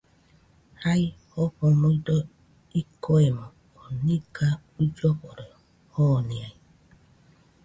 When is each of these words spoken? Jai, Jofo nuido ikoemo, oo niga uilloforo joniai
Jai, 0.81 1.01
Jofo 1.29 1.65
nuido 1.81 2.17
ikoemo, 2.79 3.45
oo 3.81 3.89
niga 4.03 4.47
uilloforo 4.79 5.47
joniai 5.93 6.55